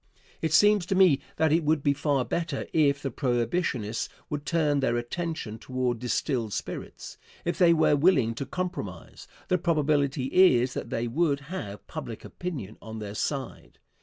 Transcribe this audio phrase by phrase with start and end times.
[0.41, 4.79] It seems to me that it would be far better if the Prohibitionists would turn
[4.79, 7.19] their attention toward distilled spirits.
[7.45, 12.77] If they were willing to compromise, the probability is that they would have public opinion
[12.81, 13.77] on their side.